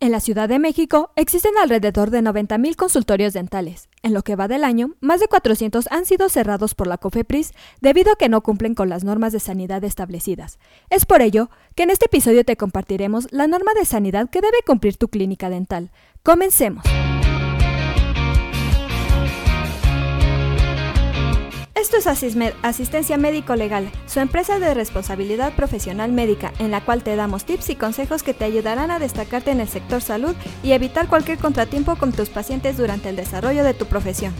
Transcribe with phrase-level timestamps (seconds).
[0.00, 3.88] En la Ciudad de México existen alrededor de 90.000 consultorios dentales.
[4.04, 7.52] En lo que va del año, más de 400 han sido cerrados por la COFEPRIS
[7.80, 10.60] debido a que no cumplen con las normas de sanidad establecidas.
[10.88, 14.58] Es por ello que en este episodio te compartiremos la norma de sanidad que debe
[14.64, 15.90] cumplir tu clínica dental.
[16.22, 16.84] Comencemos.
[21.90, 27.16] Esto es Asistencia Médico Legal, su empresa de responsabilidad profesional médica, en la cual te
[27.16, 31.08] damos tips y consejos que te ayudarán a destacarte en el sector salud y evitar
[31.08, 34.34] cualquier contratiempo con tus pacientes durante el desarrollo de tu profesión.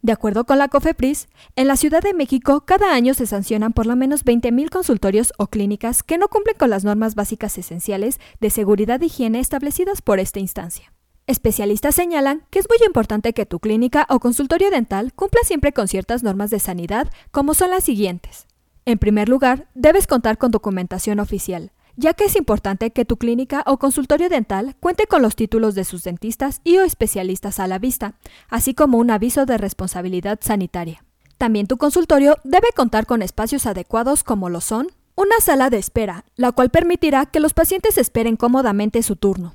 [0.00, 3.84] De acuerdo con la COFEPRIS, en la Ciudad de México cada año se sancionan por
[3.84, 8.48] lo menos 20.000 consultorios o clínicas que no cumplen con las normas básicas esenciales de
[8.48, 10.95] seguridad e higiene establecidas por esta instancia.
[11.28, 15.88] Especialistas señalan que es muy importante que tu clínica o consultorio dental cumpla siempre con
[15.88, 18.46] ciertas normas de sanidad, como son las siguientes.
[18.84, 23.64] En primer lugar, debes contar con documentación oficial, ya que es importante que tu clínica
[23.66, 27.80] o consultorio dental cuente con los títulos de sus dentistas y o especialistas a la
[27.80, 28.14] vista,
[28.48, 31.02] así como un aviso de responsabilidad sanitaria.
[31.38, 36.24] También tu consultorio debe contar con espacios adecuados como lo son una sala de espera,
[36.36, 39.54] la cual permitirá que los pacientes esperen cómodamente su turno.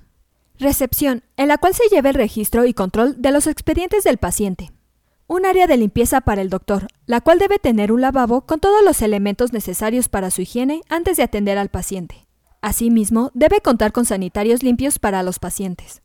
[0.62, 4.70] Recepción, en la cual se lleva el registro y control de los expedientes del paciente.
[5.26, 8.86] Un área de limpieza para el doctor, la cual debe tener un lavabo con todos
[8.86, 12.28] los elementos necesarios para su higiene antes de atender al paciente.
[12.62, 16.04] Asimismo, debe contar con sanitarios limpios para los pacientes.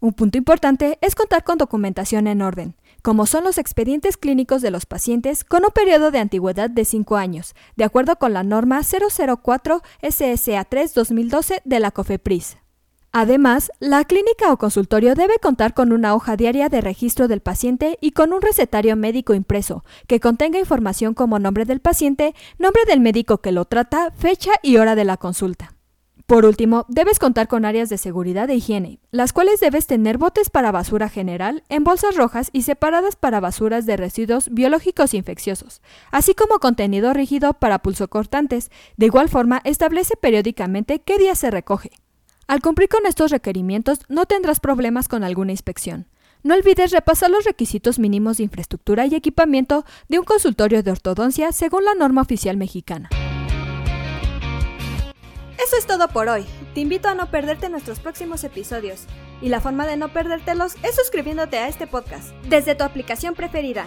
[0.00, 4.70] Un punto importante es contar con documentación en orden, como son los expedientes clínicos de
[4.70, 8.80] los pacientes con un periodo de antigüedad de 5 años, de acuerdo con la norma
[8.80, 12.56] 004 SSA 3 2012 de la COFEPRIS.
[13.12, 17.98] Además, la clínica o consultorio debe contar con una hoja diaria de registro del paciente
[18.00, 23.00] y con un recetario médico impreso, que contenga información como nombre del paciente, nombre del
[23.00, 25.74] médico que lo trata, fecha y hora de la consulta.
[26.28, 30.50] Por último, debes contar con áreas de seguridad e higiene, las cuales debes tener botes
[30.50, 35.80] para basura general en bolsas rojas y separadas para basuras de residuos biológicos infecciosos,
[36.10, 38.70] así como contenido rígido para pulsocortantes.
[38.98, 41.92] De igual forma, establece periódicamente qué día se recoge.
[42.48, 46.06] Al cumplir con estos requerimientos no tendrás problemas con alguna inspección.
[46.42, 51.52] No olvides repasar los requisitos mínimos de infraestructura y equipamiento de un consultorio de ortodoncia
[51.52, 53.10] según la norma oficial mexicana.
[55.62, 56.46] Eso es todo por hoy.
[56.72, 59.04] Te invito a no perderte nuestros próximos episodios.
[59.42, 63.86] Y la forma de no perdértelos es suscribiéndote a este podcast desde tu aplicación preferida.